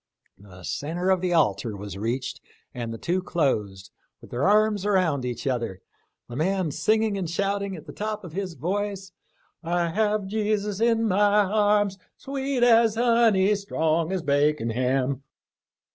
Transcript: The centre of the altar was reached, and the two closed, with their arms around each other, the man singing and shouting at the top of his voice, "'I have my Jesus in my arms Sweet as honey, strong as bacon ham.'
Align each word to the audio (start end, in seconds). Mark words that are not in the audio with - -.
The 0.39 0.63
centre 0.63 1.11
of 1.11 1.21
the 1.21 1.31
altar 1.31 1.77
was 1.77 1.95
reached, 1.95 2.41
and 2.73 2.91
the 2.91 2.97
two 2.97 3.21
closed, 3.21 3.91
with 4.19 4.31
their 4.31 4.47
arms 4.47 4.83
around 4.83 5.25
each 5.25 5.45
other, 5.45 5.79
the 6.27 6.35
man 6.35 6.71
singing 6.71 7.19
and 7.19 7.29
shouting 7.29 7.75
at 7.75 7.85
the 7.85 7.93
top 7.93 8.23
of 8.23 8.33
his 8.33 8.55
voice, 8.55 9.11
"'I 9.63 9.89
have 9.89 10.21
my 10.21 10.27
Jesus 10.27 10.79
in 10.81 11.07
my 11.07 11.43
arms 11.43 11.99
Sweet 12.17 12.63
as 12.63 12.95
honey, 12.95 13.53
strong 13.53 14.11
as 14.11 14.23
bacon 14.23 14.71
ham.' 14.71 15.21